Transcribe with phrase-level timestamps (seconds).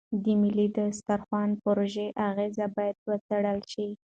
[0.23, 3.87] د ملي دسترخوان پروژې اغېز باید وڅېړل شي.